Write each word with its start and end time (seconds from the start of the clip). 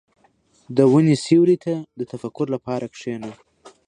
•د 0.77 0.79
ونې 0.91 1.15
سیوري 1.25 1.57
ته 1.65 1.73
د 1.99 2.01
تفکر 2.11 2.45
لپاره 2.55 2.85
کښېنه. 2.93 3.31